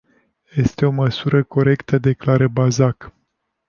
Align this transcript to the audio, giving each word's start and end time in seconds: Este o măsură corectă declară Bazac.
Este 0.55 0.85
o 0.85 0.91
măsură 0.91 1.43
corectă 1.43 1.97
declară 1.97 2.47
Bazac. 2.47 3.13